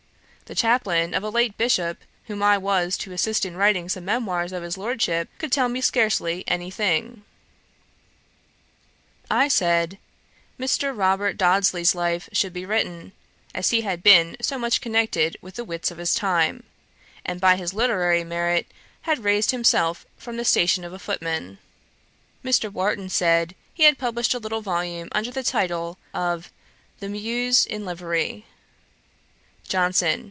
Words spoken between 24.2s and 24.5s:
a